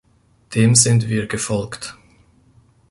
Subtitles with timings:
[0.55, 1.95] Dem sind wir gefolgt.